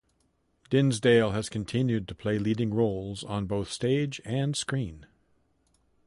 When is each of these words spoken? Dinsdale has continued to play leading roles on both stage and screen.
Dinsdale 0.71 1.29
has 1.33 1.47
continued 1.47 2.07
to 2.07 2.15
play 2.15 2.39
leading 2.39 2.73
roles 2.73 3.23
on 3.23 3.45
both 3.45 3.69
stage 3.69 4.19
and 4.25 4.55
screen. 4.57 5.05